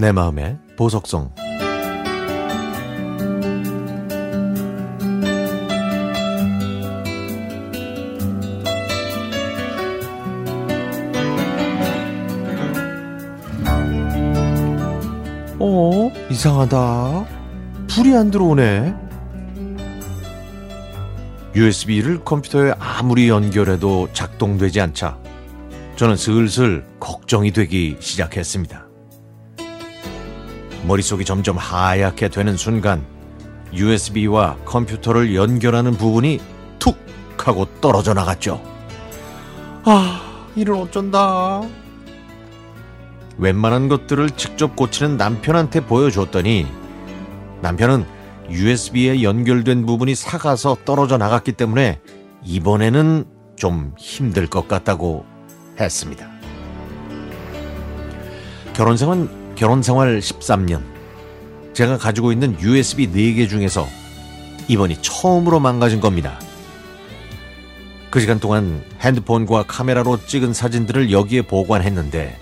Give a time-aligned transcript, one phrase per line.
[0.00, 1.32] 내 마음의 보석성
[15.60, 16.10] 어?
[16.30, 17.26] 이상하다.
[17.88, 18.94] 불이 안 들어오네.
[21.56, 25.18] USB를 컴퓨터에 아무리 연결해도 작동되지 않자
[25.96, 28.87] 저는 슬슬 걱정이 되기 시작했습니다.
[30.88, 33.04] 머릿속이 점점 하얗게 되는 순간
[33.74, 36.40] USB와 컴퓨터를 연결하는 부분이
[36.78, 36.96] 툭
[37.36, 38.60] 하고 떨어져 나갔죠.
[39.84, 40.20] 아,
[40.56, 41.62] 이를 어쩐다.
[43.36, 46.66] 웬만한 것들을 직접 고치는 남편한테 보여줬더니
[47.60, 48.04] 남편은
[48.50, 52.00] USB에 연결된 부분이 사가서 떨어져 나갔기 때문에
[52.44, 53.24] 이번에는
[53.56, 55.26] 좀 힘들 것 같다고
[55.78, 56.26] 했습니다.
[58.72, 59.28] 결혼 생활,
[59.58, 60.84] 결혼 생활 13년.
[61.74, 63.88] 제가 가지고 있는 USB 4개 중에서
[64.68, 66.38] 이번이 처음으로 망가진 겁니다.
[68.08, 72.38] 그 시간 동안 핸드폰과 카메라로 찍은 사진들을 여기에 보관했는데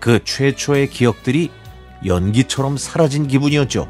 [0.00, 1.50] 그 최초의 기억들이
[2.06, 3.86] 연기처럼 사라진 기분이었죠.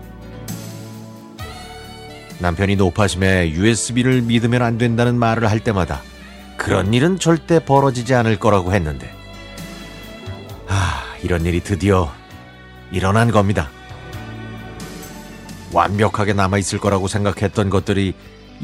[2.41, 6.03] 남편이 높아심에 USB를 믿으면 안 된다는 말을 할 때마다
[6.57, 9.13] 그런 일은 절대 벌어지지 않을 거라고 했는데,
[10.67, 12.13] 아, 이런 일이 드디어
[12.91, 13.71] 일어난 겁니다.
[15.73, 18.15] 완벽하게 남아있을 거라고 생각했던 것들이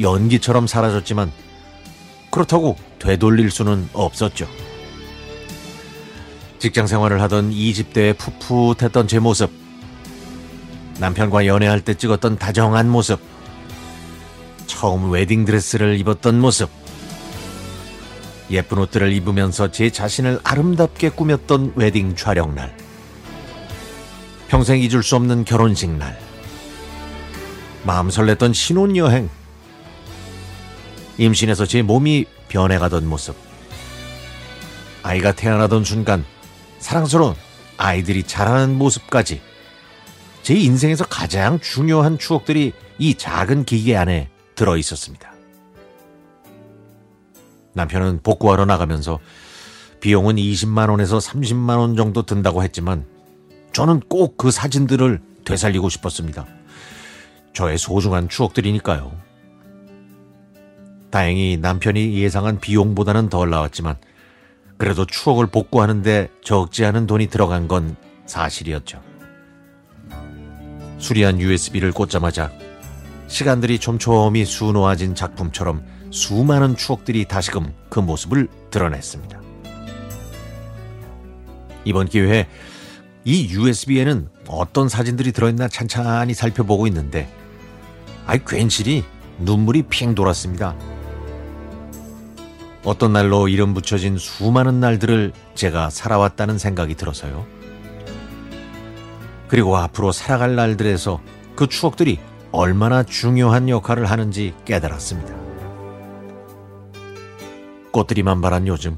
[0.01, 1.33] 연기처럼 사라졌지만,
[2.31, 4.47] 그렇다고 되돌릴 수는 없었죠.
[6.61, 9.51] 직장 생활을 하던 20대에 풋풋했던 제 모습,
[10.99, 13.19] 남편과 연애할 때 찍었던 다정한 모습,
[14.67, 16.71] 처음 웨딩드레스를 입었던 모습,
[18.51, 22.77] 예쁜 옷들을 입으면서 제 자신을 아름답게 꾸몄던 웨딩 촬영날,
[24.51, 26.19] 평생 잊을 수 없는 결혼식 날,
[27.85, 29.31] 마음 설렜던 신혼여행,
[31.19, 33.37] 임신해서 제 몸이 변해가던 모습,
[35.05, 36.25] 아이가 태어나던 순간
[36.81, 37.37] 사랑스러운
[37.77, 39.41] 아이들이 자라는 모습까지
[40.43, 45.33] 제 인생에서 가장 중요한 추억들이 이 작은 기계 안에 들어 있었습니다.
[47.75, 49.21] 남편은 복구하러 나가면서
[50.01, 53.20] 비용은 20만 원에서 30만 원 정도 든다고 했지만
[53.73, 56.47] 저는 꼭 그 사진들을 되살리고 싶었습니다.
[57.53, 59.13] 저의 소중한 추억들이니까요.
[61.11, 63.97] 다행히 남편이 예상한 비용보다는 덜 나왔지만
[64.79, 69.03] 그래도 추억을 복구하는데 적지 않은 돈이 들어간 건 사실이었죠.
[70.99, 72.53] 수리한 USB를 꽂자마자
[73.27, 79.41] 시간들이 촘촘히 수놓아진 작품처럼 수많은 추억들이 다시금 그 모습을 드러냈습니다.
[81.85, 82.47] 이번 기회에
[83.25, 87.31] 이 USB에는 어떤 사진들이 들어있나 찬찬히 살펴보고 있는데
[88.27, 89.05] 아이 괜시리
[89.39, 90.75] 눈물이 핑 돌았습니다.
[92.85, 97.47] 어떤 날로 이름 붙여진 수많은 날들을 제가 살아왔다는 생각이 들어서요.
[99.49, 101.21] 그리고 앞으로 살아갈 날들에서
[101.57, 102.19] 그 추억들이
[102.53, 105.35] 얼마나 중요한 역할을 하는지 깨달았습니다.
[107.91, 108.97] 꽃들이 만발한 요즘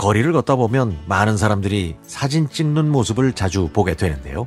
[0.00, 4.46] 거리를 걷다 보면 많은 사람들이 사진 찍는 모습을 자주 보게 되는데요.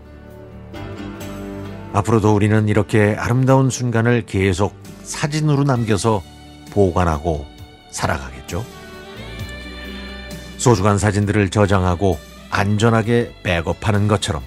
[1.94, 6.24] 앞으로도 우리는 이렇게 아름다운 순간을 계속 사진으로 남겨서
[6.72, 7.46] 보관하고
[7.92, 8.66] 살아가겠죠.
[10.58, 12.18] 소중한 사진들을 저장하고
[12.50, 14.42] 안전하게 백업하는 것처럼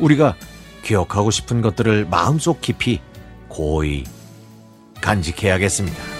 [0.00, 0.34] 우리가
[0.82, 3.00] 기억하고 싶은 것들을 마음속 깊이
[3.46, 4.02] 고이
[5.00, 6.17] 간직해야겠습니다.